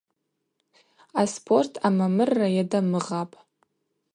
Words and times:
Аспорт 1.21 1.73
амамырра 1.87 2.47
йадамыгъапӏ. 2.55 3.35